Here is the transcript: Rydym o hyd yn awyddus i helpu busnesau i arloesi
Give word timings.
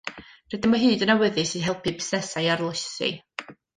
Rydym 0.53 0.71
o 0.77 0.77
hyd 0.83 1.03
yn 1.07 1.13
awyddus 1.15 1.53
i 1.59 1.61
helpu 1.67 1.93
busnesau 1.99 2.47
i 2.49 2.51
arloesi 2.55 3.11